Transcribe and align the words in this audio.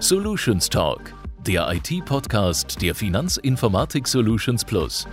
Solutions 0.00 0.68
Talk, 0.68 1.12
der 1.44 1.68
IT-Podcast 1.72 2.80
der 2.80 2.94
Finanzinformatik 2.94 4.06
Solutions 4.06 4.64
Plus. 4.64 5.08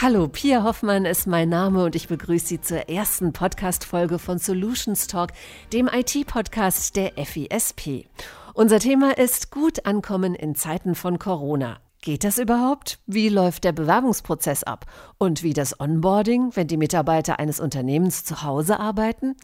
Hallo, 0.00 0.28
Pia 0.28 0.62
Hoffmann 0.62 1.04
ist 1.04 1.26
mein 1.26 1.48
Name 1.48 1.84
und 1.84 1.96
ich 1.96 2.06
begrüße 2.06 2.46
Sie 2.46 2.60
zur 2.60 2.88
ersten 2.88 3.32
Podcast-Folge 3.32 4.20
von 4.20 4.38
Solutions 4.38 5.08
Talk, 5.08 5.32
dem 5.72 5.90
IT-Podcast 5.92 6.94
der 6.94 7.10
FISP. 7.16 8.06
Unser 8.54 8.78
Thema 8.78 9.18
ist 9.18 9.50
gut 9.50 9.84
ankommen 9.84 10.36
in 10.36 10.54
Zeiten 10.54 10.94
von 10.94 11.18
Corona. 11.18 11.80
Geht 12.02 12.22
das 12.22 12.38
überhaupt? 12.38 13.00
Wie 13.08 13.28
läuft 13.28 13.64
der 13.64 13.72
Bewerbungsprozess 13.72 14.62
ab? 14.62 14.86
Und 15.18 15.42
wie 15.42 15.54
das 15.54 15.80
Onboarding, 15.80 16.50
wenn 16.54 16.68
die 16.68 16.76
Mitarbeiter 16.76 17.40
eines 17.40 17.58
Unternehmens 17.58 18.24
zu 18.24 18.44
Hause 18.44 18.78
arbeiten? 18.78 19.34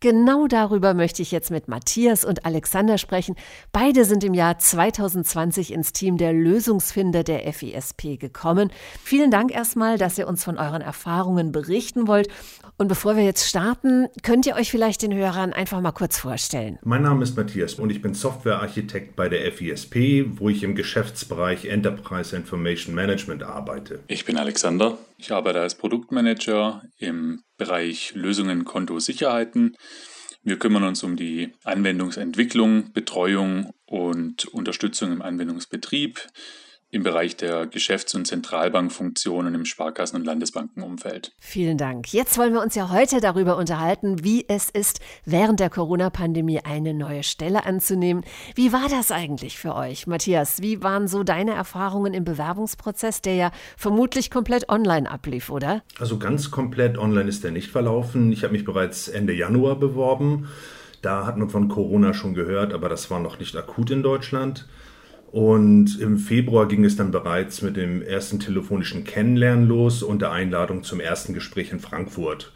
Genau 0.00 0.46
darüber 0.46 0.94
möchte 0.94 1.22
ich 1.22 1.32
jetzt 1.32 1.50
mit 1.50 1.66
Matthias 1.66 2.24
und 2.24 2.44
Alexander 2.46 2.98
sprechen. 2.98 3.34
Beide 3.72 4.04
sind 4.04 4.22
im 4.22 4.32
Jahr 4.32 4.56
2020 4.56 5.72
ins 5.72 5.92
Team 5.92 6.18
der 6.18 6.32
Lösungsfinder 6.32 7.24
der 7.24 7.52
FISP 7.52 8.16
gekommen. 8.20 8.70
Vielen 9.02 9.32
Dank 9.32 9.52
erstmal, 9.52 9.98
dass 9.98 10.16
ihr 10.16 10.28
uns 10.28 10.44
von 10.44 10.56
euren 10.56 10.82
Erfahrungen 10.82 11.50
berichten 11.50 12.06
wollt. 12.06 12.28
Und 12.76 12.86
bevor 12.86 13.16
wir 13.16 13.24
jetzt 13.24 13.48
starten, 13.48 14.06
könnt 14.22 14.46
ihr 14.46 14.54
euch 14.54 14.70
vielleicht 14.70 15.02
den 15.02 15.12
Hörern 15.12 15.52
einfach 15.52 15.80
mal 15.80 15.90
kurz 15.90 16.16
vorstellen. 16.16 16.78
Mein 16.84 17.02
Name 17.02 17.24
ist 17.24 17.36
Matthias 17.36 17.74
und 17.74 17.90
ich 17.90 18.00
bin 18.00 18.14
Softwarearchitekt 18.14 19.16
bei 19.16 19.28
der 19.28 19.50
FISP, 19.50 20.26
wo 20.36 20.48
ich 20.48 20.62
im 20.62 20.76
Geschäftsbereich 20.76 21.64
Enterprise 21.64 22.36
Information 22.36 22.94
Management 22.94 23.42
arbeite. 23.42 23.98
Ich 24.06 24.24
bin 24.24 24.36
Alexander. 24.36 24.96
Ich 25.20 25.32
arbeite 25.32 25.60
als 25.60 25.74
Produktmanager 25.74 26.84
im 26.98 27.42
Bereich 27.56 28.14
Lösungen 28.14 28.64
Konto 28.64 29.00
Sicherheiten. 29.00 29.76
Wir 30.44 30.60
kümmern 30.60 30.84
uns 30.84 31.02
um 31.02 31.16
die 31.16 31.52
Anwendungsentwicklung, 31.64 32.92
Betreuung 32.92 33.74
und 33.84 34.44
Unterstützung 34.46 35.10
im 35.10 35.20
Anwendungsbetrieb 35.20 36.24
im 36.90 37.02
Bereich 37.02 37.36
der 37.36 37.66
Geschäfts- 37.66 38.14
und 38.14 38.26
Zentralbankfunktionen 38.26 39.54
im 39.54 39.66
Sparkassen- 39.66 40.16
und 40.16 40.24
Landesbankenumfeld. 40.24 41.32
Vielen 41.38 41.76
Dank. 41.76 42.12
Jetzt 42.14 42.38
wollen 42.38 42.54
wir 42.54 42.62
uns 42.62 42.74
ja 42.74 42.90
heute 42.90 43.20
darüber 43.20 43.58
unterhalten, 43.58 44.24
wie 44.24 44.46
es 44.48 44.70
ist, 44.70 45.00
während 45.26 45.60
der 45.60 45.68
Corona-Pandemie 45.68 46.60
eine 46.60 46.94
neue 46.94 47.24
Stelle 47.24 47.66
anzunehmen. 47.66 48.24
Wie 48.54 48.72
war 48.72 48.88
das 48.88 49.10
eigentlich 49.10 49.58
für 49.58 49.74
euch, 49.74 50.06
Matthias? 50.06 50.62
Wie 50.62 50.82
waren 50.82 51.08
so 51.08 51.24
deine 51.24 51.52
Erfahrungen 51.52 52.14
im 52.14 52.24
Bewerbungsprozess, 52.24 53.20
der 53.20 53.34
ja 53.34 53.50
vermutlich 53.76 54.30
komplett 54.30 54.70
online 54.70 55.10
ablief, 55.10 55.50
oder? 55.50 55.82
Also 55.98 56.18
ganz 56.18 56.50
komplett 56.50 56.96
online 56.96 57.28
ist 57.28 57.44
der 57.44 57.50
nicht 57.50 57.70
verlaufen. 57.70 58.32
Ich 58.32 58.44
habe 58.44 58.54
mich 58.54 58.64
bereits 58.64 59.08
Ende 59.08 59.34
Januar 59.34 59.76
beworben. 59.76 60.48
Da 61.02 61.26
hat 61.26 61.36
man 61.36 61.50
von 61.50 61.68
Corona 61.68 62.14
schon 62.14 62.32
gehört, 62.32 62.72
aber 62.72 62.88
das 62.88 63.10
war 63.10 63.20
noch 63.20 63.38
nicht 63.38 63.54
akut 63.56 63.90
in 63.90 64.02
Deutschland. 64.02 64.66
Und 65.30 66.00
im 66.00 66.16
Februar 66.16 66.66
ging 66.66 66.84
es 66.84 66.96
dann 66.96 67.10
bereits 67.10 67.60
mit 67.60 67.76
dem 67.76 68.00
ersten 68.00 68.40
telefonischen 68.40 69.04
Kennenlernen 69.04 69.68
los 69.68 70.02
und 70.02 70.22
der 70.22 70.32
Einladung 70.32 70.84
zum 70.84 71.00
ersten 71.00 71.34
Gespräch 71.34 71.70
in 71.70 71.80
Frankfurt. 71.80 72.50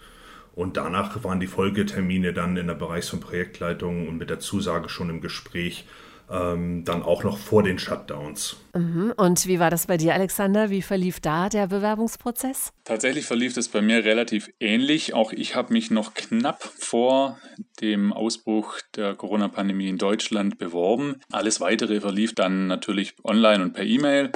Und 0.55 0.79
danach 0.79 1.23
waren 1.23 1.41
die 1.41 1.47
Folgetermine 1.47 2.33
dann 2.33 2.57
in 2.57 2.67
der 2.67 2.75
Bereichs- 2.75 3.13
und 3.13 3.21
Projektleitung 3.21 4.09
und 4.09 4.17
mit 4.17 4.31
der 4.31 4.39
Zusage 4.39 4.89
schon 4.89 5.11
im 5.11 5.21
Gespräch 5.21 5.87
ähm, 6.31 6.85
dann 6.85 7.03
auch 7.03 7.25
noch 7.25 7.39
vor 7.39 7.63
den 7.63 7.79
Shutdowns. 7.79 8.57
Mhm. 8.75 9.13
Und 9.17 9.47
wie 9.47 9.59
war 9.59 9.71
das 9.71 9.87
bei 9.87 9.97
dir, 9.97 10.15
Alexander? 10.15 10.71
Wie 10.71 10.83
verlief 10.83 11.21
da 11.21 11.49
der 11.49 11.67
Bewerbungsprozess? 11.67 12.73
Tatsächlich 12.85 13.27
verlief 13.27 13.55
das 13.55 13.69
bei 13.69 13.83
mir 13.83 14.05
relativ 14.05 14.51
ähnlich. 14.61 15.15
Auch 15.15 15.33
ich 15.33 15.55
habe 15.55 15.73
mich 15.73 15.91
noch 15.91 16.15
knapp 16.15 16.63
vor 16.63 17.39
dem 17.81 18.13
Ausbruch 18.13 18.81
der 18.97 19.15
Corona-Pandemie 19.15 19.89
in 19.89 19.99
Deutschland 19.99 20.59
beworben. 20.59 21.21
Alles 21.31 21.61
Weitere 21.61 22.01
verlief 22.01 22.35
dann 22.35 22.67
natürlich 22.67 23.15
online 23.25 23.63
und 23.63 23.73
per 23.73 23.85
E-Mail. 23.85 24.33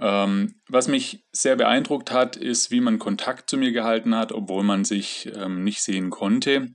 Ähm, 0.00 0.54
was 0.68 0.88
mich 0.88 1.24
sehr 1.32 1.56
beeindruckt 1.56 2.12
hat, 2.12 2.36
ist, 2.36 2.70
wie 2.70 2.80
man 2.80 2.98
Kontakt 2.98 3.50
zu 3.50 3.56
mir 3.56 3.72
gehalten 3.72 4.14
hat, 4.14 4.32
obwohl 4.32 4.62
man 4.62 4.84
sich 4.84 5.30
ähm, 5.34 5.64
nicht 5.64 5.82
sehen 5.82 6.10
konnte. 6.10 6.68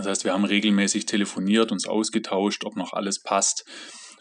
Das 0.00 0.06
heißt, 0.06 0.24
wir 0.24 0.32
haben 0.32 0.46
regelmäßig 0.46 1.04
telefoniert, 1.04 1.72
uns 1.72 1.86
ausgetauscht, 1.86 2.64
ob 2.64 2.74
noch 2.74 2.94
alles 2.94 3.18
passt, 3.18 3.66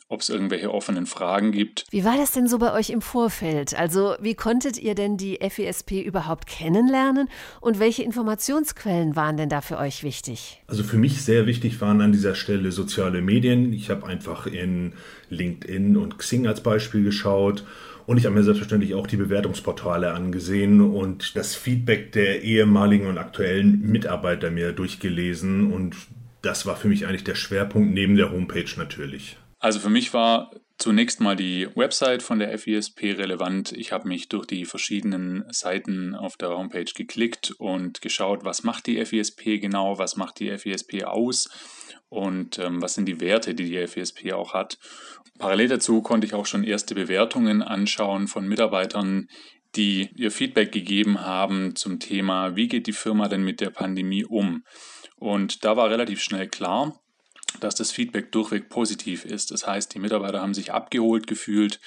ob 0.09 0.19
es 0.19 0.29
irgendwelche 0.29 0.73
offenen 0.73 1.05
Fragen 1.05 1.53
gibt. 1.53 1.85
Wie 1.91 2.03
war 2.03 2.17
das 2.17 2.33
denn 2.33 2.47
so 2.49 2.57
bei 2.57 2.73
euch 2.73 2.89
im 2.89 3.01
Vorfeld? 3.01 3.79
Also 3.79 4.15
wie 4.19 4.35
konntet 4.35 4.77
ihr 4.77 4.93
denn 4.93 5.15
die 5.15 5.37
FESP 5.37 6.03
überhaupt 6.03 6.47
kennenlernen 6.47 7.29
und 7.61 7.79
welche 7.79 8.03
Informationsquellen 8.03 9.15
waren 9.15 9.37
denn 9.37 9.47
da 9.47 9.61
für 9.61 9.77
euch 9.77 10.03
wichtig? 10.03 10.61
Also 10.67 10.83
für 10.83 10.97
mich 10.97 11.23
sehr 11.23 11.45
wichtig 11.45 11.79
waren 11.79 12.01
an 12.01 12.11
dieser 12.11 12.35
Stelle 12.35 12.73
soziale 12.73 13.21
Medien. 13.21 13.71
Ich 13.71 13.89
habe 13.89 14.05
einfach 14.05 14.47
in 14.47 14.93
LinkedIn 15.29 15.95
und 15.95 16.17
Xing 16.17 16.45
als 16.45 16.61
Beispiel 16.61 17.03
geschaut 17.03 17.63
und 18.09 18.17
ich 18.17 18.25
habe 18.25 18.33
mir 18.33 18.43
selbstverständlich 18.43 18.95
auch 18.95 19.05
die 19.05 19.17
Bewertungsportale 19.17 20.11
angesehen 20.11 20.81
und 20.81 21.35
das 21.35 21.55
Feedback 21.55 22.11
der 22.11 22.41
ehemaligen 22.41 23.05
und 23.05 23.19
aktuellen 23.19 23.81
Mitarbeiter 23.81 24.49
mir 24.49 24.71
durchgelesen. 24.71 25.71
Und 25.71 25.95
das 26.41 26.65
war 26.65 26.75
für 26.75 26.87
mich 26.87 27.05
eigentlich 27.05 27.23
der 27.23 27.35
Schwerpunkt 27.35 27.93
neben 27.93 28.15
der 28.15 28.31
Homepage 28.31 28.65
natürlich. 28.77 29.37
Also 29.59 29.79
für 29.79 29.91
mich 29.91 30.11
war 30.11 30.49
zunächst 30.79 31.21
mal 31.21 31.35
die 31.35 31.67
Website 31.75 32.23
von 32.23 32.39
der 32.39 32.57
FISP 32.57 33.03
relevant. 33.03 33.73
Ich 33.73 33.91
habe 33.91 34.07
mich 34.07 34.27
durch 34.27 34.47
die 34.47 34.65
verschiedenen 34.65 35.45
Seiten 35.51 36.15
auf 36.15 36.35
der 36.35 36.49
Homepage 36.49 36.91
geklickt 36.91 37.51
und 37.59 38.01
geschaut, 38.01 38.43
was 38.43 38.63
macht 38.63 38.87
die 38.87 39.05
FISP 39.05 39.61
genau, 39.61 39.99
was 39.99 40.15
macht 40.15 40.39
die 40.39 40.57
FISP 40.57 41.03
aus 41.03 41.47
und 42.09 42.57
ähm, 42.57 42.81
was 42.81 42.95
sind 42.95 43.05
die 43.05 43.21
Werte, 43.21 43.53
die 43.53 43.65
die 43.65 43.85
FISP 43.85 44.33
auch 44.33 44.55
hat. 44.55 44.79
Parallel 45.39 45.69
dazu 45.69 46.01
konnte 46.01 46.27
ich 46.27 46.33
auch 46.33 46.45
schon 46.45 46.65
erste 46.65 46.93
Bewertungen 46.93 47.61
anschauen 47.61 48.27
von 48.27 48.45
Mitarbeitern, 48.45 49.27
die 49.75 50.09
ihr 50.15 50.31
Feedback 50.31 50.71
gegeben 50.71 51.21
haben 51.21 51.75
zum 51.75 51.99
Thema, 51.99 52.55
wie 52.57 52.67
geht 52.67 52.87
die 52.87 52.93
Firma 52.93 53.29
denn 53.29 53.43
mit 53.43 53.61
der 53.61 53.69
Pandemie 53.69 54.25
um? 54.25 54.63
Und 55.15 55.63
da 55.63 55.77
war 55.77 55.89
relativ 55.89 56.21
schnell 56.21 56.49
klar, 56.49 56.99
dass 57.61 57.75
das 57.75 57.91
Feedback 57.91 58.31
durchweg 58.33 58.69
positiv 58.69 59.23
ist. 59.23 59.51
Das 59.51 59.65
heißt, 59.65 59.93
die 59.93 59.99
Mitarbeiter 59.99 60.41
haben 60.41 60.53
sich 60.53 60.73
abgeholt 60.73 61.25
gefühlt, 61.25 61.79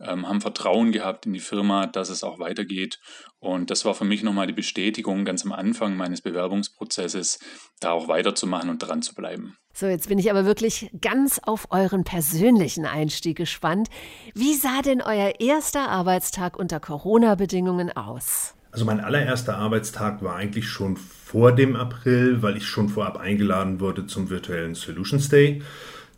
ähm, 0.00 0.28
haben 0.28 0.42
Vertrauen 0.42 0.92
gehabt 0.92 1.24
in 1.24 1.32
die 1.32 1.40
Firma, 1.40 1.86
dass 1.86 2.10
es 2.10 2.22
auch 2.22 2.38
weitergeht. 2.38 2.98
Und 3.38 3.70
das 3.70 3.84
war 3.86 3.94
für 3.94 4.04
mich 4.04 4.22
nochmal 4.22 4.46
die 4.46 4.52
Bestätigung 4.52 5.24
ganz 5.24 5.44
am 5.46 5.52
Anfang 5.52 5.96
meines 5.96 6.20
Bewerbungsprozesses, 6.20 7.38
da 7.80 7.92
auch 7.92 8.08
weiterzumachen 8.08 8.68
und 8.68 8.78
dran 8.78 9.02
zu 9.02 9.14
bleiben. 9.14 9.56
So, 9.80 9.86
jetzt 9.86 10.08
bin 10.08 10.18
ich 10.18 10.28
aber 10.28 10.44
wirklich 10.44 10.90
ganz 11.00 11.38
auf 11.40 11.68
euren 11.70 12.02
persönlichen 12.02 12.84
Einstieg 12.84 13.36
gespannt. 13.36 13.88
Wie 14.34 14.54
sah 14.54 14.82
denn 14.82 15.00
euer 15.00 15.34
erster 15.38 15.88
Arbeitstag 15.88 16.58
unter 16.58 16.80
Corona-Bedingungen 16.80 17.96
aus? 17.96 18.56
Also 18.72 18.84
mein 18.84 18.98
allererster 18.98 19.56
Arbeitstag 19.56 20.20
war 20.20 20.34
eigentlich 20.34 20.66
schon 20.68 20.96
vor 20.96 21.52
dem 21.52 21.76
April, 21.76 22.42
weil 22.42 22.56
ich 22.56 22.66
schon 22.66 22.88
vorab 22.88 23.18
eingeladen 23.18 23.78
wurde 23.78 24.08
zum 24.08 24.30
virtuellen 24.30 24.74
Solutions 24.74 25.28
Day. 25.28 25.62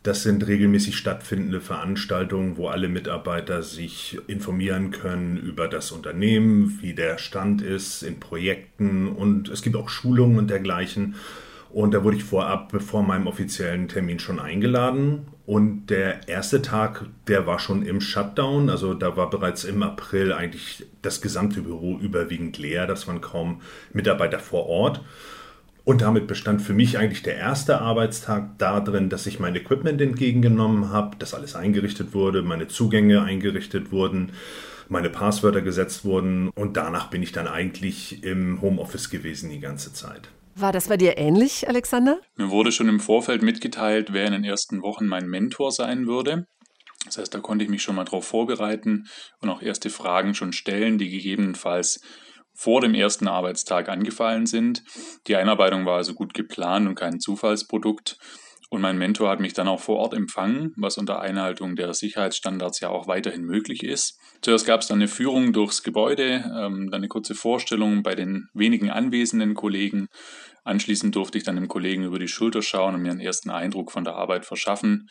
Das 0.01 0.23
sind 0.23 0.47
regelmäßig 0.47 0.97
stattfindende 0.97 1.61
Veranstaltungen, 1.61 2.57
wo 2.57 2.69
alle 2.69 2.89
Mitarbeiter 2.89 3.61
sich 3.61 4.17
informieren 4.25 4.89
können 4.89 5.37
über 5.37 5.67
das 5.67 5.91
Unternehmen, 5.91 6.79
wie 6.81 6.95
der 6.95 7.19
Stand 7.19 7.61
ist 7.61 8.01
in 8.01 8.19
Projekten 8.19 9.07
und 9.07 9.49
es 9.49 9.61
gibt 9.61 9.75
auch 9.75 9.89
Schulungen 9.89 10.39
und 10.39 10.49
dergleichen. 10.49 11.13
Und 11.73 11.93
da 11.93 12.03
wurde 12.03 12.17
ich 12.17 12.23
vorab 12.23 12.73
vor 12.81 13.01
meinem 13.01 13.27
offiziellen 13.27 13.87
Termin 13.87 14.19
schon 14.19 14.39
eingeladen. 14.39 15.27
Und 15.45 15.87
der 15.87 16.27
erste 16.27 16.61
Tag, 16.61 17.05
der 17.27 17.47
war 17.47 17.59
schon 17.59 17.83
im 17.83 18.01
Shutdown. 18.01 18.69
Also 18.69 18.93
da 18.93 19.15
war 19.15 19.29
bereits 19.29 19.63
im 19.63 19.81
April 19.81 20.33
eigentlich 20.33 20.85
das 21.01 21.21
gesamte 21.21 21.61
Büro 21.61 21.97
überwiegend 21.97 22.57
leer. 22.57 22.87
Das 22.87 23.07
waren 23.07 23.21
kaum 23.21 23.61
Mitarbeiter 23.93 24.39
vor 24.39 24.67
Ort. 24.67 25.01
Und 25.83 26.01
damit 26.01 26.27
bestand 26.27 26.61
für 26.61 26.73
mich 26.73 26.97
eigentlich 26.97 27.23
der 27.23 27.37
erste 27.37 27.81
Arbeitstag 27.81 28.57
darin, 28.59 29.09
dass 29.09 29.25
ich 29.25 29.39
mein 29.39 29.55
Equipment 29.55 29.99
entgegengenommen 29.99 30.89
habe, 30.89 31.15
dass 31.17 31.33
alles 31.33 31.55
eingerichtet 31.55 32.13
wurde, 32.13 32.43
meine 32.43 32.67
Zugänge 32.67 33.23
eingerichtet 33.23 33.91
wurden, 33.91 34.33
meine 34.89 35.09
Passwörter 35.09 35.61
gesetzt 35.61 36.05
wurden 36.05 36.49
und 36.49 36.77
danach 36.77 37.09
bin 37.09 37.23
ich 37.23 37.31
dann 37.31 37.47
eigentlich 37.47 38.23
im 38.23 38.61
Homeoffice 38.61 39.09
gewesen 39.09 39.49
die 39.49 39.59
ganze 39.59 39.91
Zeit. 39.91 40.29
War 40.55 40.71
das 40.71 40.87
bei 40.87 40.97
dir 40.97 41.17
ähnlich, 41.17 41.67
Alexander? 41.67 42.19
Mir 42.35 42.49
wurde 42.49 42.71
schon 42.71 42.89
im 42.89 42.99
Vorfeld 42.99 43.41
mitgeteilt, 43.41 44.13
wer 44.13 44.25
in 44.25 44.33
den 44.33 44.43
ersten 44.43 44.81
Wochen 44.81 45.07
mein 45.07 45.27
Mentor 45.27 45.71
sein 45.71 46.07
würde. 46.07 46.45
Das 47.05 47.17
heißt, 47.17 47.33
da 47.33 47.39
konnte 47.39 47.63
ich 47.63 47.71
mich 47.71 47.81
schon 47.81 47.95
mal 47.95 48.03
darauf 48.03 48.25
vorbereiten 48.25 49.05
und 49.39 49.49
auch 49.49 49.61
erste 49.61 49.89
Fragen 49.89 50.35
schon 50.35 50.53
stellen, 50.53 50.97
die 50.97 51.09
gegebenenfalls 51.09 52.01
vor 52.53 52.81
dem 52.81 52.93
ersten 52.93 53.27
Arbeitstag 53.27 53.89
angefallen 53.89 54.45
sind. 54.45 54.83
Die 55.27 55.35
Einarbeitung 55.35 55.85
war 55.85 55.97
also 55.97 56.13
gut 56.13 56.33
geplant 56.33 56.87
und 56.87 56.95
kein 56.95 57.19
Zufallsprodukt. 57.19 58.17
Und 58.73 58.79
mein 58.79 58.97
Mentor 58.97 59.29
hat 59.29 59.41
mich 59.41 59.51
dann 59.51 59.67
auch 59.67 59.81
vor 59.81 59.97
Ort 59.97 60.13
empfangen, 60.13 60.73
was 60.77 60.97
unter 60.97 61.19
Einhaltung 61.19 61.75
der 61.75 61.93
Sicherheitsstandards 61.93 62.79
ja 62.79 62.87
auch 62.87 63.05
weiterhin 63.05 63.43
möglich 63.43 63.83
ist. 63.83 64.17
Zuerst 64.41 64.65
gab 64.65 64.79
es 64.79 64.87
dann 64.87 64.99
eine 64.99 65.09
Führung 65.09 65.51
durchs 65.51 65.83
Gebäude, 65.83 66.45
ähm, 66.45 66.89
dann 66.89 67.01
eine 67.01 67.09
kurze 67.09 67.35
Vorstellung 67.35 68.01
bei 68.01 68.15
den 68.15 68.47
wenigen 68.53 68.89
anwesenden 68.89 69.55
Kollegen. 69.55 70.07
Anschließend 70.63 71.15
durfte 71.15 71.39
ich 71.39 71.43
dann 71.43 71.55
dem 71.55 71.67
Kollegen 71.67 72.03
über 72.03 72.19
die 72.19 72.27
Schulter 72.27 72.61
schauen 72.61 72.93
und 72.93 73.01
mir 73.01 73.11
einen 73.11 73.19
ersten 73.19 73.49
Eindruck 73.49 73.91
von 73.91 74.03
der 74.03 74.15
Arbeit 74.15 74.45
verschaffen. 74.45 75.09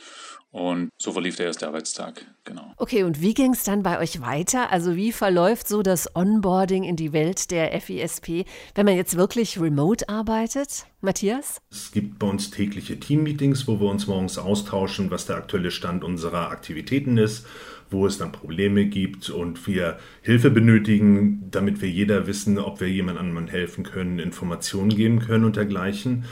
Und 0.52 0.90
so 1.00 1.12
verlief 1.12 1.36
der 1.36 1.46
erste 1.46 1.66
Arbeitstag, 1.68 2.26
genau. 2.44 2.72
Okay, 2.76 3.04
und 3.04 3.20
wie 3.20 3.34
ging 3.34 3.52
es 3.52 3.62
dann 3.62 3.84
bei 3.84 4.00
euch 4.00 4.20
weiter? 4.20 4.72
Also 4.72 4.96
wie 4.96 5.12
verläuft 5.12 5.68
so 5.68 5.82
das 5.82 6.14
Onboarding 6.16 6.82
in 6.82 6.96
die 6.96 7.12
Welt 7.12 7.50
der 7.52 7.80
FISP, 7.80 8.46
wenn 8.74 8.86
man 8.86 8.96
jetzt 8.96 9.16
wirklich 9.16 9.60
remote 9.60 10.08
arbeitet? 10.08 10.86
Matthias? 11.00 11.60
Es 11.70 11.92
gibt 11.92 12.18
bei 12.18 12.26
uns 12.26 12.50
tägliche 12.50 12.98
Teammeetings, 12.98 13.68
wo 13.68 13.80
wir 13.80 13.88
uns 13.88 14.06
morgens 14.08 14.38
austauschen, 14.38 15.10
was 15.10 15.26
der 15.26 15.36
aktuelle 15.36 15.70
Stand 15.70 16.02
unserer 16.02 16.50
Aktivitäten 16.50 17.16
ist, 17.16 17.46
wo 17.90 18.06
es 18.06 18.18
dann 18.18 18.32
Probleme 18.32 18.86
gibt 18.86 19.30
und 19.30 19.66
wir 19.66 19.98
Hilfe 20.22 20.50
benötigen, 20.50 21.48
damit 21.50 21.82
wir 21.82 21.90
jeder 21.90 22.26
wissen, 22.26 22.58
ob 22.58 22.80
wir 22.80 22.88
jemand 22.88 23.18
anderem 23.18 23.48
helfen 23.48 23.84
können, 23.84 24.18
Informationen 24.18 24.90
geben 24.90 25.18
können 25.18 25.44
und 25.44 25.56
dergleichen. 25.56 26.24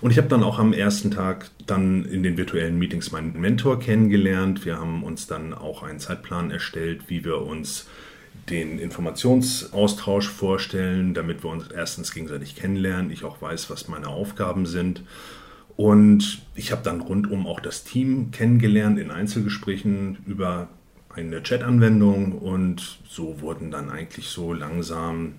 Und 0.00 0.10
ich 0.10 0.18
habe 0.18 0.28
dann 0.28 0.42
auch 0.42 0.58
am 0.58 0.72
ersten 0.72 1.10
Tag 1.10 1.50
dann 1.66 2.04
in 2.04 2.22
den 2.22 2.36
virtuellen 2.36 2.78
Meetings 2.78 3.12
meinen 3.12 3.40
Mentor 3.40 3.78
kennengelernt. 3.78 4.64
Wir 4.64 4.78
haben 4.78 5.02
uns 5.02 5.26
dann 5.26 5.54
auch 5.54 5.82
einen 5.82 5.98
Zeitplan 5.98 6.50
erstellt, 6.50 7.04
wie 7.08 7.24
wir 7.24 7.40
uns 7.40 7.88
den 8.50 8.78
Informationsaustausch 8.78 10.28
vorstellen, 10.28 11.14
damit 11.14 11.42
wir 11.42 11.50
uns 11.50 11.68
erstens 11.68 12.12
gegenseitig 12.12 12.56
kennenlernen, 12.56 13.10
ich 13.10 13.24
auch 13.24 13.40
weiß, 13.40 13.70
was 13.70 13.88
meine 13.88 14.08
Aufgaben 14.08 14.66
sind. 14.66 15.02
Und 15.76 16.42
ich 16.54 16.70
habe 16.70 16.82
dann 16.82 17.00
rundum 17.00 17.46
auch 17.46 17.60
das 17.60 17.84
Team 17.84 18.30
kennengelernt 18.30 18.98
in 18.98 19.10
Einzelgesprächen 19.10 20.18
über 20.26 20.68
eine 21.16 21.42
Chat-Anwendung 21.42 22.32
und 22.32 22.98
so 23.08 23.40
wurden 23.40 23.70
dann 23.70 23.90
eigentlich 23.90 24.28
so 24.28 24.52
langsam 24.52 25.34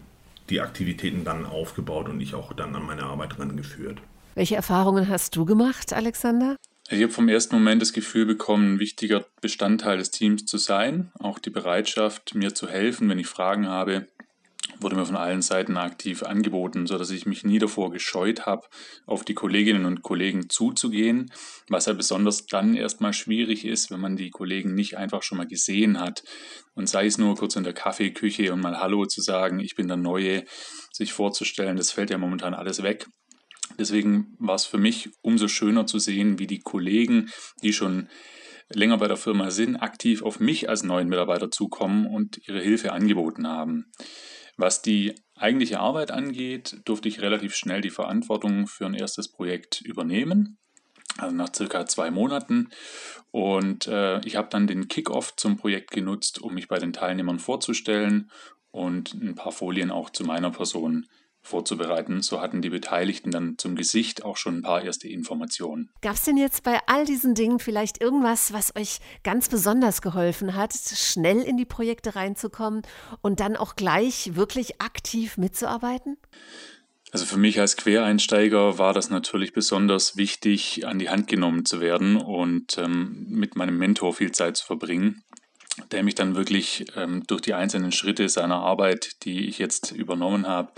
die 0.49 0.61
Aktivitäten 0.61 1.23
dann 1.23 1.45
aufgebaut 1.45 2.07
und 2.07 2.21
ich 2.21 2.33
auch 2.35 2.53
dann 2.53 2.75
an 2.75 2.85
meine 2.85 3.03
Arbeit 3.03 3.39
rangeführt. 3.39 3.99
Welche 4.35 4.55
Erfahrungen 4.55 5.07
hast 5.09 5.35
du 5.35 5.45
gemacht, 5.45 5.93
Alexander? 5.93 6.57
Ich 6.89 7.01
habe 7.01 7.11
vom 7.11 7.29
ersten 7.29 7.55
Moment 7.55 7.81
das 7.81 7.93
Gefühl 7.93 8.25
bekommen, 8.25 8.75
ein 8.75 8.79
wichtiger 8.79 9.25
Bestandteil 9.41 9.97
des 9.97 10.11
Teams 10.11 10.45
zu 10.45 10.57
sein. 10.57 11.11
Auch 11.17 11.39
die 11.39 11.49
Bereitschaft, 11.49 12.35
mir 12.35 12.53
zu 12.53 12.67
helfen, 12.67 13.09
wenn 13.09 13.17
ich 13.17 13.27
Fragen 13.27 13.67
habe, 13.67 14.07
wurde 14.79 14.95
mir 14.95 15.05
von 15.05 15.15
allen 15.15 15.41
Seiten 15.41 15.77
aktiv 15.77 16.23
angeboten, 16.23 16.87
sodass 16.87 17.09
ich 17.09 17.25
mich 17.25 17.43
nie 17.43 17.59
davor 17.59 17.91
gescheut 17.91 18.45
habe, 18.45 18.67
auf 19.05 19.23
die 19.23 19.33
Kolleginnen 19.33 19.85
und 19.85 20.01
Kollegen 20.01 20.49
zuzugehen, 20.49 21.31
was 21.69 21.85
ja 21.85 21.93
besonders 21.93 22.45
dann 22.45 22.75
erstmal 22.75 23.13
schwierig 23.13 23.65
ist, 23.65 23.91
wenn 23.91 23.99
man 23.99 24.15
die 24.15 24.29
Kollegen 24.29 24.73
nicht 24.73 24.97
einfach 24.97 25.23
schon 25.23 25.37
mal 25.37 25.47
gesehen 25.47 25.99
hat. 25.99 26.23
Und 26.73 26.89
sei 26.89 27.05
es 27.05 27.17
nur 27.17 27.35
kurz 27.35 27.55
in 27.55 27.63
der 27.63 27.73
Kaffeeküche 27.73 28.51
und 28.51 28.61
mal 28.61 28.79
Hallo 28.79 29.05
zu 29.05 29.21
sagen, 29.21 29.59
ich 29.59 29.75
bin 29.75 29.87
der 29.87 29.97
Neue, 29.97 30.43
sich 30.91 31.13
vorzustellen, 31.13 31.77
das 31.77 31.91
fällt 31.91 32.09
ja 32.09 32.17
momentan 32.17 32.53
alles 32.53 32.83
weg. 32.83 33.07
Deswegen 33.77 34.35
war 34.39 34.55
es 34.55 34.65
für 34.65 34.77
mich 34.77 35.09
umso 35.21 35.47
schöner 35.47 35.85
zu 35.85 35.99
sehen, 35.99 36.39
wie 36.39 36.47
die 36.47 36.59
Kollegen, 36.59 37.29
die 37.63 37.73
schon 37.73 38.07
länger 38.69 38.97
bei 38.97 39.07
der 39.07 39.17
Firma 39.17 39.51
sind, 39.51 39.75
aktiv 39.75 40.23
auf 40.23 40.39
mich 40.39 40.69
als 40.69 40.83
neuen 40.83 41.09
Mitarbeiter 41.09 41.51
zukommen 41.51 42.07
und 42.07 42.39
ihre 42.47 42.61
Hilfe 42.61 42.93
angeboten 42.93 43.47
haben. 43.47 43.85
Was 44.57 44.81
die 44.81 45.15
eigentliche 45.35 45.79
Arbeit 45.79 46.11
angeht, 46.11 46.81
durfte 46.85 47.09
ich 47.09 47.21
relativ 47.21 47.55
schnell 47.55 47.81
die 47.81 47.89
Verantwortung 47.89 48.67
für 48.67 48.85
ein 48.85 48.93
erstes 48.93 49.29
Projekt 49.29 49.81
übernehmen, 49.81 50.57
also 51.17 51.35
nach 51.35 51.53
circa 51.53 51.85
zwei 51.85 52.09
Monaten. 52.09 52.69
Und 53.31 53.87
äh, 53.87 54.19
ich 54.25 54.37
habe 54.37 54.47
dann 54.49 54.67
den 54.67 54.87
Kickoff 54.87 55.35
zum 55.35 55.57
Projekt 55.57 55.91
genutzt, 55.91 56.41
um 56.41 56.53
mich 56.53 56.67
bei 56.67 56.79
den 56.79 56.93
Teilnehmern 56.93 57.39
vorzustellen 57.39 58.31
und 58.71 59.13
ein 59.13 59.35
paar 59.35 59.51
Folien 59.51 59.91
auch 59.91 60.09
zu 60.09 60.23
meiner 60.23 60.51
Person 60.51 61.07
vorzubereiten. 61.45 62.21
So 62.21 62.41
hatten 62.41 62.61
die 62.61 62.69
Beteiligten 62.69 63.31
dann 63.31 63.57
zum 63.57 63.75
Gesicht 63.75 64.25
auch 64.25 64.37
schon 64.37 64.57
ein 64.57 64.61
paar 64.61 64.83
erste 64.83 65.07
Informationen. 65.07 65.89
Gab 66.01 66.15
es 66.15 66.23
denn 66.23 66.37
jetzt 66.37 66.63
bei 66.63 66.79
all 66.87 67.05
diesen 67.05 67.35
Dingen 67.35 67.59
vielleicht 67.59 68.01
irgendwas, 68.01 68.51
was 68.53 68.75
euch 68.75 68.99
ganz 69.23 69.49
besonders 69.49 70.01
geholfen 70.01 70.55
hat, 70.55 70.73
schnell 70.73 71.41
in 71.41 71.57
die 71.57 71.65
Projekte 71.65 72.15
reinzukommen 72.15 72.81
und 73.21 73.39
dann 73.39 73.55
auch 73.55 73.75
gleich 73.75 74.35
wirklich 74.35 74.81
aktiv 74.81 75.37
mitzuarbeiten? 75.37 76.17
Also 77.11 77.25
für 77.25 77.37
mich 77.37 77.59
als 77.61 77.77
Quereinsteiger 77.77 78.77
war 78.77 78.93
das 78.93 79.09
natürlich 79.09 79.53
besonders 79.53 80.17
wichtig, 80.17 80.85
an 80.85 80.99
die 80.99 81.09
Hand 81.09 81.27
genommen 81.27 81.63
zu 81.63 81.79
werden 81.79 82.17
und 82.17 82.77
ähm, 82.77 83.27
mit 83.29 83.55
meinem 83.55 83.77
Mentor 83.77 84.13
viel 84.13 84.33
Zeit 84.33 84.57
zu 84.57 84.65
verbringen 84.65 85.23
der 85.91 86.03
mich 86.03 86.15
dann 86.15 86.35
wirklich 86.35 86.85
ähm, 86.95 87.23
durch 87.27 87.41
die 87.41 87.53
einzelnen 87.53 87.91
Schritte 87.91 88.29
seiner 88.29 88.55
Arbeit, 88.55 89.23
die 89.23 89.47
ich 89.47 89.59
jetzt 89.59 89.91
übernommen 89.91 90.47
habe, 90.47 90.71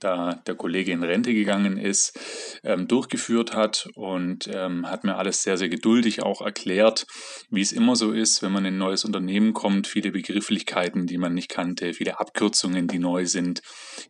da 0.00 0.34
der 0.46 0.54
Kollege 0.54 0.92
in 0.92 1.02
Rente 1.02 1.32
gegangen 1.32 1.78
ist, 1.78 2.18
ähm, 2.62 2.86
durchgeführt 2.88 3.54
hat 3.54 3.88
und 3.94 4.48
ähm, 4.52 4.90
hat 4.90 5.04
mir 5.04 5.16
alles 5.16 5.42
sehr, 5.42 5.56
sehr 5.56 5.68
geduldig 5.68 6.22
auch 6.22 6.42
erklärt, 6.42 7.06
wie 7.50 7.62
es 7.62 7.72
immer 7.72 7.96
so 7.96 8.12
ist, 8.12 8.42
wenn 8.42 8.52
man 8.52 8.64
in 8.64 8.74
ein 8.74 8.78
neues 8.78 9.04
Unternehmen 9.04 9.54
kommt, 9.54 9.86
viele 9.86 10.10
Begrifflichkeiten, 10.10 11.06
die 11.06 11.18
man 11.18 11.34
nicht 11.34 11.48
kannte, 11.48 11.94
viele 11.94 12.20
Abkürzungen, 12.20 12.86
die 12.86 12.98
neu 12.98 13.26
sind, 13.26 13.62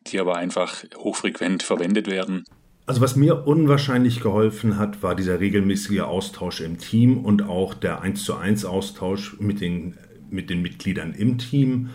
die 0.07 0.19
aber 0.19 0.37
einfach 0.37 0.83
hochfrequent 0.97 1.63
verwendet 1.63 2.11
werden. 2.11 2.45
Also 2.87 3.01
was 3.01 3.17
mir 3.17 3.47
unwahrscheinlich 3.47 4.21
geholfen 4.21 4.79
hat, 4.79 5.03
war 5.03 5.15
dieser 5.15 5.41
regelmäßige 5.41 6.01
Austausch 6.01 6.61
im 6.61 6.79
Team 6.79 7.25
und 7.25 7.43
auch 7.43 7.73
der 7.73 8.03
1 8.03 8.23
zu 8.23 8.35
1 8.37 8.67
Austausch 8.67 9.39
mit 9.41 9.63
den 9.63 9.97
mit 10.35 10.51
den 10.51 10.63
Mitgliedern 10.63 11.15
im 11.15 11.39
Team 11.39 11.91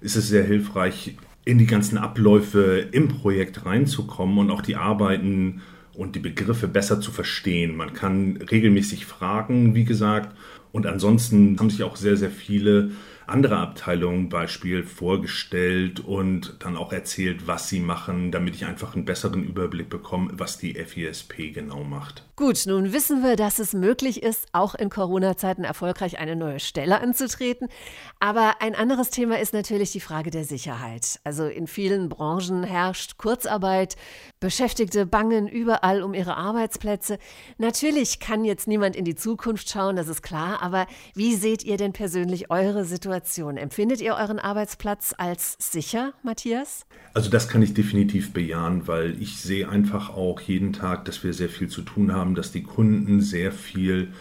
ist 0.00 0.16
es 0.16 0.28
sehr 0.28 0.44
hilfreich, 0.44 1.16
in 1.44 1.58
die 1.58 1.66
ganzen 1.66 1.98
Abläufe 1.98 2.88
im 2.90 3.08
Projekt 3.08 3.64
reinzukommen 3.64 4.38
und 4.38 4.50
auch 4.50 4.62
die 4.62 4.76
Arbeiten 4.76 5.62
und 5.94 6.14
die 6.16 6.20
Begriffe 6.20 6.68
besser 6.68 7.00
zu 7.00 7.10
verstehen. 7.10 7.76
Man 7.76 7.92
kann 7.92 8.38
regelmäßig 8.50 9.06
fragen, 9.06 9.74
wie 9.74 9.84
gesagt, 9.84 10.36
und 10.72 10.86
ansonsten 10.86 11.58
haben 11.58 11.70
sich 11.70 11.82
auch 11.84 11.96
sehr, 11.96 12.16
sehr 12.16 12.30
viele 12.30 12.90
andere 13.26 13.56
Abteilungen 13.56 14.28
Beispiel 14.28 14.84
vorgestellt 14.84 16.00
und 16.00 16.56
dann 16.60 16.76
auch 16.76 16.92
erzählt, 16.92 17.46
was 17.46 17.68
sie 17.68 17.80
machen, 17.80 18.30
damit 18.30 18.54
ich 18.54 18.66
einfach 18.66 18.94
einen 18.94 19.04
besseren 19.04 19.42
Überblick 19.42 19.88
bekomme, 19.88 20.30
was 20.34 20.58
die 20.58 20.74
FISP 20.74 21.52
genau 21.52 21.82
macht. 21.82 22.22
Gut, 22.36 22.64
nun 22.66 22.92
wissen 22.92 23.22
wir, 23.22 23.34
dass 23.34 23.58
es 23.58 23.72
möglich 23.72 24.22
ist, 24.22 24.46
auch 24.52 24.74
in 24.74 24.90
Corona-Zeiten 24.90 25.64
erfolgreich 25.64 26.18
eine 26.18 26.36
neue 26.36 26.60
Stelle 26.60 27.00
anzutreten. 27.00 27.68
Aber 28.20 28.56
ein 28.60 28.74
anderes 28.74 29.08
Thema 29.08 29.40
ist 29.40 29.54
natürlich 29.54 29.92
die 29.92 30.00
Frage 30.00 30.30
der 30.30 30.44
Sicherheit. 30.44 31.18
Also 31.24 31.46
in 31.46 31.66
vielen 31.66 32.10
Branchen 32.10 32.62
herrscht 32.62 33.16
Kurzarbeit, 33.16 33.96
Beschäftigte 34.38 35.06
bangen 35.06 35.48
überall 35.48 36.02
um 36.02 36.12
ihre 36.12 36.36
Arbeitsplätze. 36.36 37.18
Natürlich 37.56 38.20
kann 38.20 38.44
jetzt 38.44 38.68
niemand 38.68 38.96
in 38.96 39.06
die 39.06 39.14
Zukunft 39.14 39.70
schauen, 39.70 39.96
das 39.96 40.08
ist 40.08 40.22
klar, 40.22 40.62
aber 40.62 40.86
wie 41.14 41.34
seht 41.34 41.64
ihr 41.64 41.78
denn 41.78 41.94
persönlich 41.94 42.50
eure 42.50 42.84
Situation? 42.84 43.15
Situation. 43.16 43.56
Empfindet 43.56 44.00
ihr 44.02 44.14
euren 44.14 44.38
Arbeitsplatz 44.38 45.14
als 45.16 45.56
sicher, 45.58 46.12
Matthias? 46.22 46.84
Also 47.14 47.30
das 47.30 47.48
kann 47.48 47.62
ich 47.62 47.72
definitiv 47.72 48.32
bejahen, 48.32 48.86
weil 48.86 49.20
ich 49.22 49.40
sehe 49.40 49.68
einfach 49.68 50.10
auch 50.10 50.40
jeden 50.42 50.74
Tag, 50.74 51.06
dass 51.06 51.24
wir 51.24 51.32
sehr 51.32 51.48
viel 51.48 51.68
zu 51.68 51.80
tun 51.82 52.12
haben, 52.12 52.34
dass 52.34 52.52
die 52.52 52.62
Kunden 52.62 53.22
sehr 53.22 53.52
viel 53.52 54.12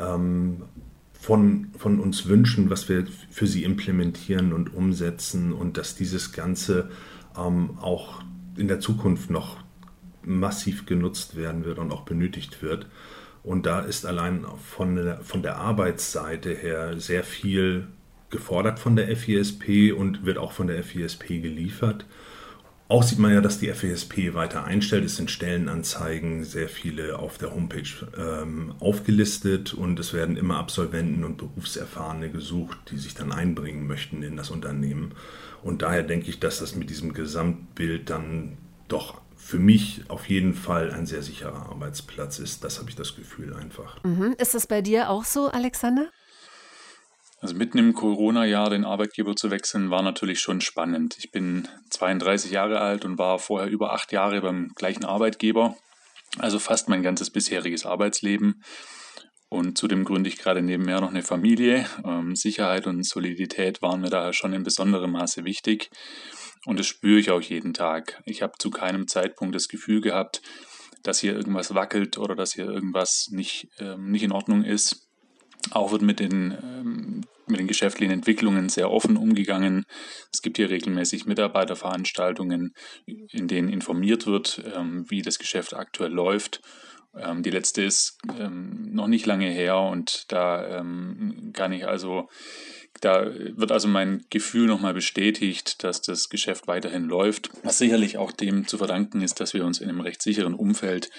ähm, 0.00 0.64
von, 1.12 1.68
von 1.78 2.00
uns 2.00 2.26
wünschen, 2.26 2.70
was 2.70 2.88
wir 2.88 3.06
für 3.30 3.46
sie 3.46 3.62
implementieren 3.62 4.52
und 4.52 4.74
umsetzen 4.74 5.52
und 5.52 5.76
dass 5.76 5.94
dieses 5.94 6.32
Ganze 6.32 6.90
ähm, 7.38 7.78
auch 7.80 8.20
in 8.56 8.66
der 8.66 8.80
Zukunft 8.80 9.30
noch 9.30 9.58
massiv 10.22 10.86
genutzt 10.86 11.36
werden 11.36 11.64
wird 11.64 11.78
und 11.78 11.92
auch 11.92 12.02
benötigt 12.02 12.62
wird. 12.62 12.86
Und 13.44 13.64
da 13.64 13.80
ist 13.80 14.06
allein 14.06 14.44
von 14.60 14.96
der, 14.96 15.20
von 15.22 15.42
der 15.42 15.56
Arbeitsseite 15.56 16.52
her 16.52 16.98
sehr 16.98 17.22
viel 17.22 17.86
gefordert 18.30 18.78
von 18.78 18.96
der 18.96 19.14
FISP 19.16 19.92
und 19.96 20.24
wird 20.24 20.38
auch 20.38 20.52
von 20.52 20.68
der 20.68 20.82
FISP 20.82 21.28
geliefert. 21.42 22.06
Auch 22.90 23.04
sieht 23.04 23.20
man 23.20 23.32
ja, 23.32 23.40
dass 23.40 23.60
die 23.60 23.72
FISP 23.72 24.34
weiter 24.34 24.64
einstellt. 24.64 25.04
Es 25.04 25.14
sind 25.14 25.30
Stellenanzeigen, 25.30 26.42
sehr 26.42 26.68
viele 26.68 27.20
auf 27.20 27.38
der 27.38 27.54
Homepage 27.54 27.88
ähm, 28.18 28.74
aufgelistet 28.80 29.74
und 29.74 30.00
es 30.00 30.12
werden 30.12 30.36
immer 30.36 30.56
Absolventen 30.56 31.22
und 31.22 31.36
Berufserfahrene 31.36 32.30
gesucht, 32.30 32.78
die 32.90 32.98
sich 32.98 33.14
dann 33.14 33.30
einbringen 33.30 33.86
möchten 33.86 34.24
in 34.24 34.36
das 34.36 34.50
Unternehmen. 34.50 35.14
Und 35.62 35.82
daher 35.82 36.02
denke 36.02 36.30
ich, 36.30 36.40
dass 36.40 36.58
das 36.58 36.74
mit 36.74 36.90
diesem 36.90 37.12
Gesamtbild 37.12 38.10
dann 38.10 38.56
doch 38.88 39.20
für 39.36 39.60
mich 39.60 40.02
auf 40.08 40.28
jeden 40.28 40.54
Fall 40.54 40.90
ein 40.90 41.06
sehr 41.06 41.22
sicherer 41.22 41.70
Arbeitsplatz 41.70 42.40
ist. 42.40 42.64
Das 42.64 42.80
habe 42.80 42.90
ich 42.90 42.96
das 42.96 43.14
Gefühl 43.14 43.54
einfach. 43.54 44.02
Mhm. 44.02 44.34
Ist 44.38 44.54
das 44.54 44.66
bei 44.66 44.82
dir 44.82 45.10
auch 45.10 45.24
so, 45.24 45.48
Alexander? 45.48 46.10
Also 47.40 47.54
mitten 47.54 47.78
im 47.78 47.94
Corona-Jahr 47.94 48.68
den 48.68 48.84
Arbeitgeber 48.84 49.34
zu 49.34 49.50
wechseln, 49.50 49.90
war 49.90 50.02
natürlich 50.02 50.40
schon 50.40 50.60
spannend. 50.60 51.16
Ich 51.18 51.30
bin 51.30 51.66
32 51.88 52.50
Jahre 52.50 52.80
alt 52.80 53.06
und 53.06 53.18
war 53.18 53.38
vorher 53.38 53.70
über 53.70 53.94
acht 53.94 54.12
Jahre 54.12 54.40
beim 54.42 54.72
gleichen 54.76 55.04
Arbeitgeber. 55.04 55.76
also 56.38 56.60
fast 56.60 56.88
mein 56.88 57.02
ganzes 57.02 57.30
bisheriges 57.30 57.86
Arbeitsleben. 57.86 58.62
Und 59.48 59.76
zudem 59.76 60.04
gründe 60.04 60.28
ich 60.28 60.38
gerade 60.38 60.62
nebenher 60.62 61.00
noch 61.00 61.10
eine 61.10 61.22
Familie. 61.22 61.84
Ähm, 62.04 62.36
Sicherheit 62.36 62.86
und 62.86 63.04
Solidität 63.04 63.82
waren 63.82 64.00
mir 64.00 64.10
daher 64.10 64.32
schon 64.32 64.52
in 64.52 64.62
besonderem 64.62 65.10
Maße 65.10 65.44
wichtig. 65.44 65.90
Und 66.66 66.78
das 66.78 66.86
spüre 66.86 67.18
ich 67.18 67.30
auch 67.32 67.42
jeden 67.42 67.74
Tag. 67.74 68.22
Ich 68.26 68.42
habe 68.42 68.52
zu 68.58 68.70
keinem 68.70 69.08
Zeitpunkt 69.08 69.56
das 69.56 69.66
Gefühl 69.66 70.02
gehabt, 70.02 70.40
dass 71.02 71.18
hier 71.18 71.34
irgendwas 71.34 71.74
wackelt 71.74 72.16
oder 72.16 72.36
dass 72.36 72.52
hier 72.52 72.66
irgendwas 72.66 73.28
nicht, 73.30 73.66
ähm, 73.80 74.10
nicht 74.12 74.22
in 74.22 74.32
Ordnung 74.32 74.62
ist. 74.62 75.08
Auch 75.72 75.90
wird 75.90 76.02
mit 76.02 76.20
den, 76.20 76.56
ähm, 76.62 77.19
mit 77.50 77.60
den 77.60 77.66
geschäftlichen 77.66 78.12
Entwicklungen 78.12 78.68
sehr 78.68 78.90
offen 78.90 79.16
umgegangen. 79.16 79.84
Es 80.32 80.42
gibt 80.42 80.56
hier 80.56 80.70
regelmäßig 80.70 81.26
Mitarbeiterveranstaltungen, 81.26 82.74
in 83.06 83.48
denen 83.48 83.68
informiert 83.68 84.26
wird, 84.26 84.62
ähm, 84.74 85.04
wie 85.08 85.22
das 85.22 85.38
Geschäft 85.38 85.74
aktuell 85.74 86.12
läuft. 86.12 86.60
Ähm, 87.16 87.42
die 87.42 87.50
letzte 87.50 87.82
ist 87.82 88.18
ähm, 88.38 88.90
noch 88.92 89.08
nicht 89.08 89.26
lange 89.26 89.48
her 89.48 89.78
und 89.78 90.30
da 90.32 90.82
kann 91.52 91.72
ich 91.72 91.86
also 91.86 92.28
da 93.00 93.26
wird 93.34 93.72
also 93.72 93.88
mein 93.88 94.24
Gefühl 94.30 94.66
nochmal 94.66 94.94
bestätigt, 94.94 95.82
dass 95.84 96.02
das 96.02 96.28
Geschäft 96.28 96.66
weiterhin 96.68 97.04
läuft, 97.04 97.50
was 97.62 97.78
sicherlich 97.78 98.18
auch 98.18 98.32
dem 98.32 98.66
zu 98.66 98.78
verdanken 98.78 99.22
ist, 99.22 99.40
dass 99.40 99.54
wir 99.54 99.64
uns 99.64 99.80
in 99.80 99.88
einem 99.88 100.00
recht 100.00 100.20
sicheren 100.22 100.54
Umfeld 100.54 101.10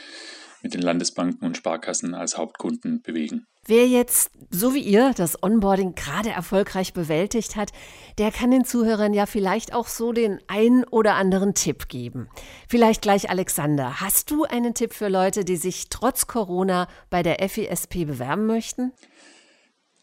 mit 0.61 0.73
den 0.73 0.81
Landesbanken 0.81 1.45
und 1.45 1.57
Sparkassen 1.57 2.13
als 2.13 2.37
Hauptkunden 2.37 3.01
bewegen. 3.01 3.45
Wer 3.67 3.87
jetzt, 3.87 4.31
so 4.49 4.73
wie 4.73 4.81
ihr, 4.81 5.13
das 5.15 5.41
Onboarding 5.43 5.93
gerade 5.93 6.29
erfolgreich 6.29 6.93
bewältigt 6.93 7.55
hat, 7.55 7.71
der 8.17 8.31
kann 8.31 8.49
den 8.49 8.65
Zuhörern 8.65 9.13
ja 9.13 9.27
vielleicht 9.27 9.73
auch 9.73 9.87
so 9.87 10.13
den 10.13 10.39
ein 10.47 10.83
oder 10.85 11.13
anderen 11.13 11.53
Tipp 11.53 11.87
geben. 11.87 12.27
Vielleicht 12.67 13.03
gleich 13.03 13.29
Alexander. 13.29 14.01
Hast 14.01 14.31
du 14.31 14.45
einen 14.45 14.73
Tipp 14.73 14.93
für 14.93 15.09
Leute, 15.09 15.45
die 15.45 15.57
sich 15.57 15.89
trotz 15.89 16.25
Corona 16.25 16.87
bei 17.09 17.21
der 17.21 17.37
FISP 17.47 18.05
bewerben 18.07 18.47
möchten? 18.47 18.93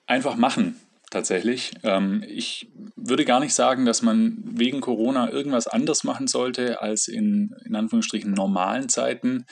Einfach 0.07 0.37
machen 0.37 0.77
tatsächlich. 1.11 1.73
Ähm, 1.83 2.25
ich 2.27 2.71
würde 2.97 3.25
gar 3.25 3.41
nicht 3.41 3.55
sagen, 3.55 3.85
dass 3.85 4.03
man 4.03 4.39
wegen 4.45 4.81
Corona 4.81 5.31
irgendwas 5.31 5.67
anders 5.67 6.05
machen 6.05 6.27
sollte 6.27 6.81
als 6.81 7.09
in, 7.09 7.55
in 7.65 7.75
Anführungsstrichen 7.75 8.33
normalen 8.33 8.89
Zeiten. 8.89 9.47